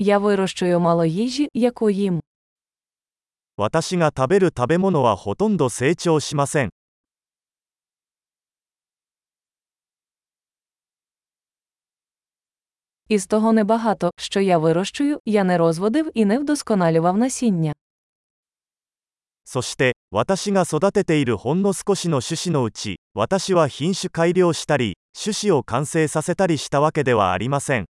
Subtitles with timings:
[0.00, 2.20] Я вирощую мало їжі, яку їм.
[3.56, 6.70] 私が食べる食べ物はほとんど成長しません。
[13.08, 17.74] Із того небагато, що я вирощую, я не розводив і не вдосконалював насіння.
[19.44, 27.86] そして、私が育てているほんの少しの種子のうち、私は品種改良したり、種子を完成させたりしたわけではありません。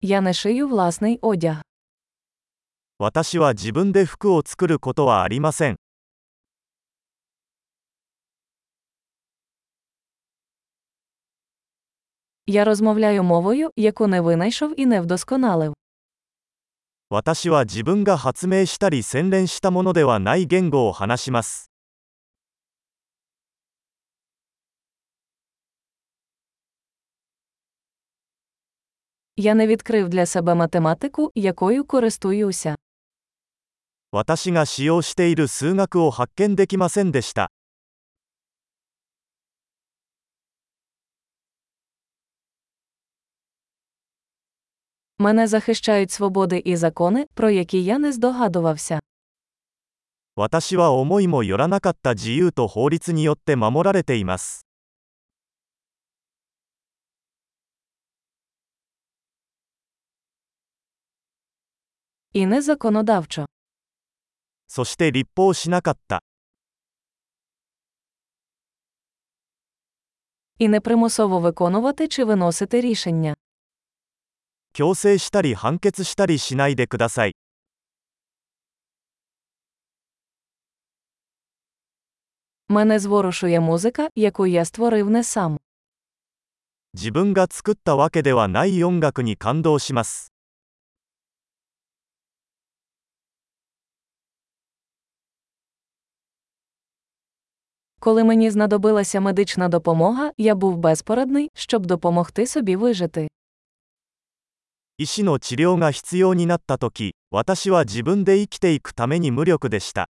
[0.00, 1.62] Я не шию власний одяг.
[2.98, 5.76] 私は自分で服を作ることはありません。
[12.46, 15.74] Я розмовляю мовою, яку не винайшов і не вдосконалив.
[17.10, 21.69] 私は自分が発明したり洗練したものではない言語を話します。
[29.40, 32.76] Я не відкрив для себе математику, якою користуюся.
[34.12, 37.50] 私が使用している数学を発見できませんでした。
[45.18, 49.00] Мене захищають свободи і закони, про які я не здогадувався.
[50.38, 54.66] 私は思いもよらなかった自由と法律によって守られています。
[62.32, 63.46] І не законодавчо.
[64.68, 66.22] そして立法しなかった。
[70.58, 73.36] І не примусово виконувати чи виносити рішення.
[74.72, 77.34] 強制したり判決したりしないでください。
[82.68, 85.58] Мене зворушує музика, яку я створив не сам.
[86.94, 90.32] 自分が作ったわけではない音楽に感動します。
[98.00, 103.28] Коли мені знадобилася медична допомога, я був безпорадний, щоб допомогти собі вижити.
[104.98, 110.08] 医師の治療が必要になったとき、私は自分で生きていくために無力でした。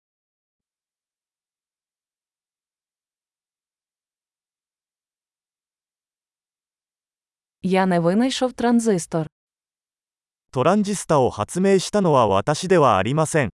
[7.62, 9.26] Я не винайшов транзистор.
[10.50, 13.50] トランジスタを発明したのは私ではありません。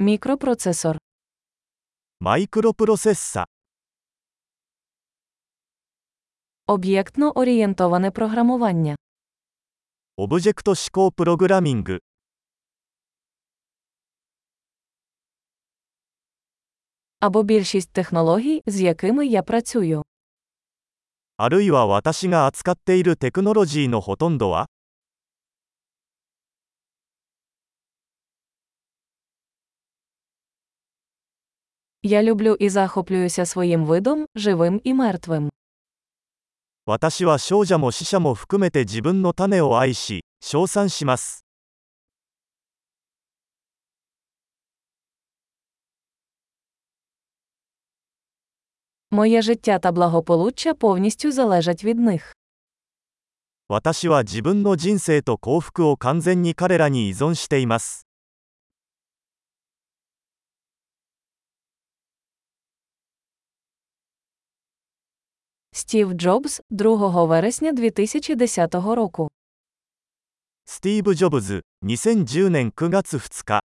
[0.00, 0.96] Мікропроцесор.
[2.20, 3.46] マイクロプロセッサ、
[6.66, 8.96] Об'єктно орієнтоване програмування.
[10.16, 11.98] オブジェクト指向プログラミング、
[17.20, 20.02] Або більшість технологій, з якими я працюю.
[21.36, 24.66] あるいは私が扱っているテクノロジーのほとんどは
[32.02, 35.50] Я люблю і захоплююся своїм видом, живим і мертвим.
[36.86, 41.44] 私は少女も死者も含めて自分の種を愛し、称賛します。
[49.10, 52.34] Моє життя та благополуччя повністю залежать від них.
[53.68, 58.06] 私は自分の人生と幸福を完全に彼らに依存しています。
[65.72, 69.28] Стів Джобс, 2 вересня 2010 року.
[70.64, 73.61] スティーブ・ジョブズ、2010年9月2日。